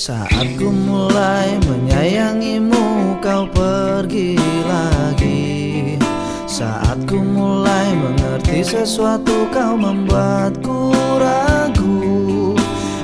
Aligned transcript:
Saat 0.00 0.56
ku 0.56 0.72
mulai 0.72 1.60
menyayangimu 1.60 3.20
kau 3.20 3.44
pergi 3.52 4.32
lagi. 4.64 6.00
Saat 6.48 7.04
ku 7.04 7.20
mulai 7.20 7.92
mengerti 8.00 8.64
sesuatu 8.64 9.44
kau 9.52 9.76
membuatku 9.76 10.96
ragu. 11.20 12.56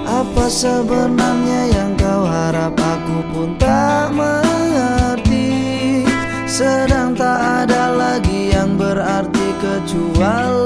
Apa 0.09 0.49
sebenarnya 0.49 1.77
yang 1.77 1.93
kau 2.01 2.25
harap 2.25 2.73
aku 2.73 3.21
pun 3.29 3.53
tak 3.61 4.17
mengerti. 4.17 5.53
Sedang 6.49 7.13
tak 7.13 7.69
ada 7.69 7.93
lagi 7.93 8.57
yang 8.57 8.81
berarti 8.81 9.47
kecuali 9.61 10.66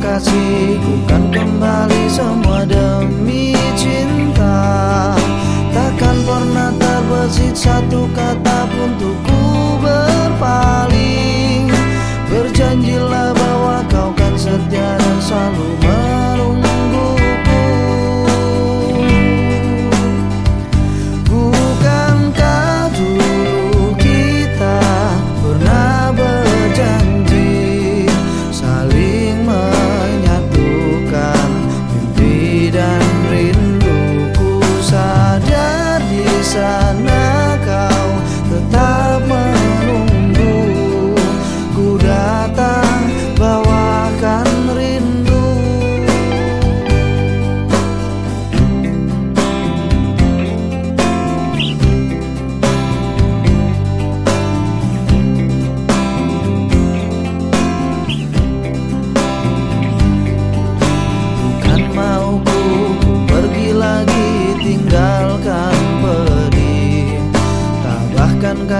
kasih 0.00 0.76
kan 1.08 1.32
kembali 1.32 2.02
semua 2.12 2.68
demi 2.68 3.56
cinta. 3.72 4.58
Takkan 5.72 6.16
pernah 6.24 6.70
terbesit 6.76 7.56
satu 7.56 8.04
kata 8.12 8.58
pun 8.68 8.90
untuk 8.96 9.15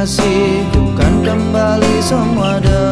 kasih. 0.06 0.62
Bukan 0.70 1.26
kembali 1.26 1.98
semua 1.98 2.62
demi 2.62 2.85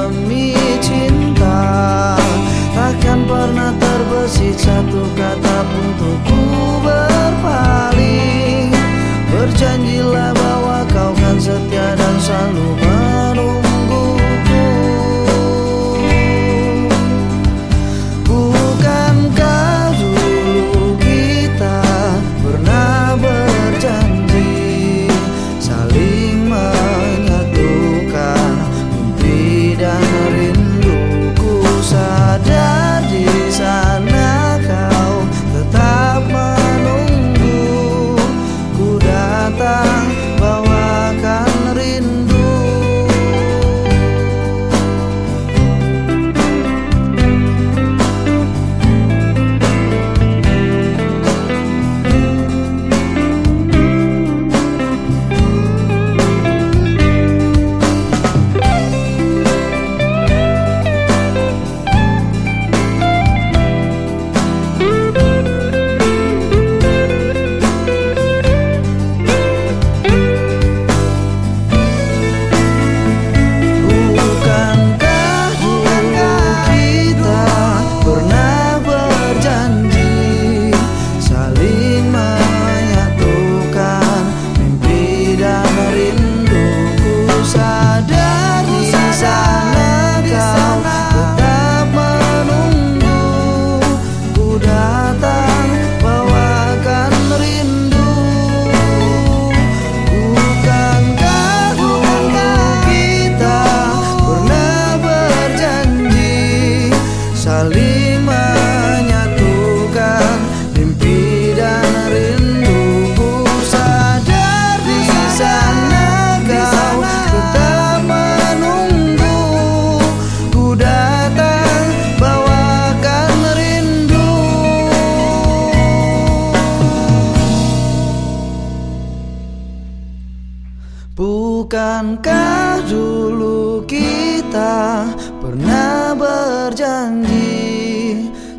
Bukankah 131.64 132.84
dulu 132.84 133.88
kita 133.88 135.08
pernah 135.40 136.12
berjanji 136.12 137.48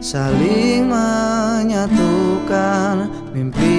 Saling 0.01 0.89
menyatukan 0.89 1.85
mimpi 3.29 3.74